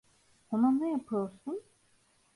Ona 0.51 0.71
ne 0.71 0.91
yapıyorsun? 0.91 1.61